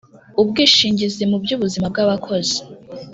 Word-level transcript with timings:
ubwishingizi 0.41 1.23
mu 1.31 1.37
by’ubuzima 1.43 1.85
bw’abakozi: 1.93 2.57